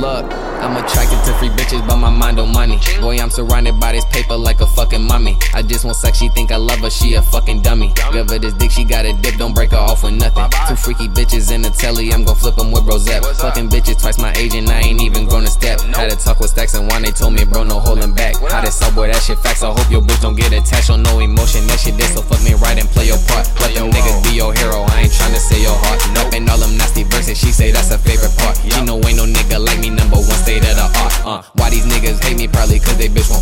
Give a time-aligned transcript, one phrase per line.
[0.00, 0.32] Look,
[0.64, 2.78] I'm attracted to free bitches, but my mind on money.
[3.02, 5.36] Boy, I'm surrounded by this paper like a fucking mummy.
[5.52, 7.92] I just want sex, she think I love her, she a fucking dummy.
[8.10, 10.48] Give her this dick, she got a dip, don't break her off with nothing.
[10.68, 13.26] Two freaky bitches in the telly, I'm gon' flip them with Rosette.
[13.26, 15.82] Fucking bitches twice my age, and I ain't even grown a step.
[15.82, 18.36] Had to talk with Stacks and One, they told me, bro, no holding back.
[18.36, 19.62] How this up, boy, that shit facts.
[19.62, 21.66] I hope your bitch don't get attached on no emotion.
[21.66, 23.44] That shit this, so fuck me right and play your part.
[23.60, 26.00] Let them niggas be your hero, I ain't tryna say your heart.
[26.16, 26.19] Nope,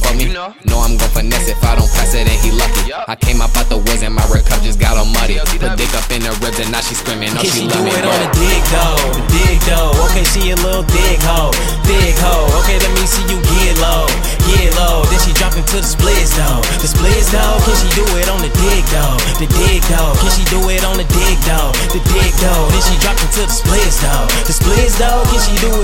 [0.00, 0.64] cause they bitch won't fuck me.
[0.66, 2.92] No, I'm gon' finesse if I don't pass it, and he lucky.
[3.06, 5.36] I came up out the woods and my red cup just got all muddy.
[5.60, 7.76] Put dick up in her ribs and now she screaming, oh Can she she do
[7.76, 7.92] love me.
[7.92, 8.96] it on the dig though?
[9.12, 9.92] The dig though.
[10.08, 11.52] Okay, she a little dig hoe.
[11.84, 12.48] Dig hoe.
[12.64, 14.08] Okay, let me see you get low.
[14.48, 15.04] Get low.
[15.12, 16.64] Then she drop into the splits though.
[16.80, 17.60] The splits though.
[17.60, 19.16] Can she do it on the dig though?
[19.36, 20.16] The dig though.
[20.16, 21.76] Can she do it on the dig though?
[21.92, 22.64] The dig though.
[22.72, 24.24] Then she drop into the splits though.
[24.48, 25.20] The splits though.
[25.28, 25.68] Can she do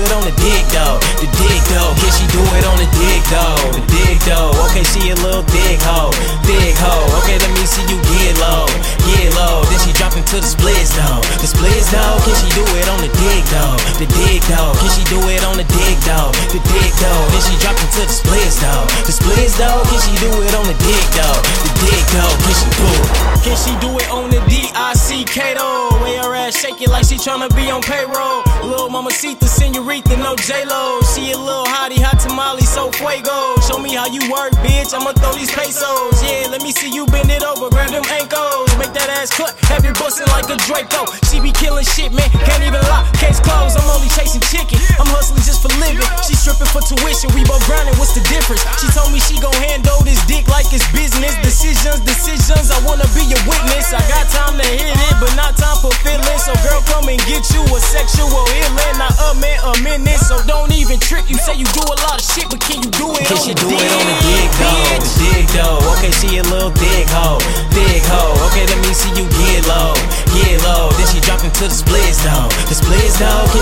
[14.01, 14.73] The dig though.
[14.81, 16.33] Can she do it on the dig though?
[16.49, 17.21] The dig though.
[17.29, 18.89] Then she drop into the splits though.
[19.05, 19.85] The splits though.
[19.85, 21.37] Can she do it on the dig though?
[21.37, 22.33] The dig though.
[22.41, 23.09] Can she do it?
[23.45, 26.01] Can she do it on the D-I-C-K though?
[26.01, 28.41] Way her ass shake it like she tryna be on payroll.
[28.65, 31.01] Little mama Sita, senorita, no J-Lo.
[31.13, 33.53] She a little hottie, hot tamale, so fuego.
[33.69, 34.97] Show me how you work, bitch.
[34.97, 36.17] I'ma throw these pesos.
[36.25, 38.60] Yeah, let me see you bend it over, grab them ankles.
[38.81, 39.29] Make that ass
[39.69, 41.05] have it bustin' like a Draco.
[41.29, 42.25] She be killing shit, man.
[42.49, 43.05] Can't even lie.
[43.13, 44.81] Case closed, I'm only chasing chicken.
[44.97, 46.01] I'm hustling just for living.
[46.25, 47.29] She stripping for tuition.
[47.37, 48.65] We both grinding, what's the difference?
[48.81, 51.37] She told me she gon' handle this dick like it's business.
[51.45, 52.73] Decisions, decisions.
[52.73, 53.93] I wanna be your witness.
[53.93, 56.41] I got time to hit it, but not time for feelings.
[56.41, 58.97] So girl, come and get you a sexual healing.
[58.97, 60.17] Not a man, a minute.
[60.25, 61.29] So don't even trip.
[61.29, 63.45] You say you do a lot of shit, but can you do it Can on
[63.45, 63.77] she the do dig?
[63.77, 64.81] it on the dig though?
[64.89, 65.79] The dig though.
[65.93, 67.37] Okay, she a little dig hoe.
[67.77, 67.90] Dig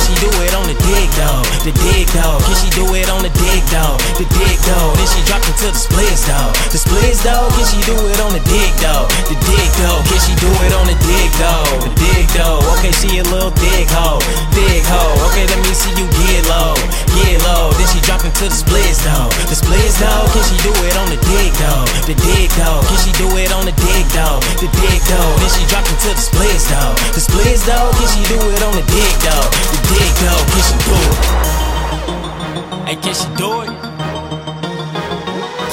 [0.10, 1.42] she do it on the dig though?
[1.62, 2.42] The dig though.
[2.42, 3.94] Can she do it on the dig though?
[4.18, 4.90] The dig though.
[4.98, 6.50] Then she drop into the splits though.
[6.74, 7.46] The splits though.
[7.54, 9.06] Can she do it on the dig though?
[9.30, 10.02] The dig though.
[10.10, 11.66] Can she do it on the dig though?
[11.86, 12.58] The dig though.
[12.78, 14.18] Okay, she a little dig hoe.
[14.58, 15.14] Dig hoe.
[15.30, 16.74] Okay, let me see you get low.
[17.14, 17.70] Get low.
[17.78, 19.30] Then she drop into the splits though.
[19.46, 20.26] The splits though.
[20.34, 21.86] Can she do it on the dig though?
[22.10, 22.82] The dig though.
[22.90, 24.42] Can she do it on the dig though?
[24.58, 25.32] The dig though.
[25.38, 26.98] Then she drop into the splits though.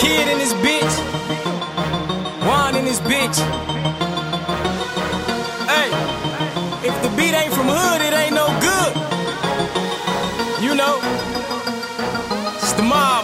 [0.06, 0.94] Kidd in this bitch.
[2.46, 3.38] Wine in this bitch.
[5.72, 5.88] Hey,
[6.88, 8.92] if the beat ain't from hood, it ain't no good.
[10.62, 11.00] You know,
[12.54, 13.16] it's the mob.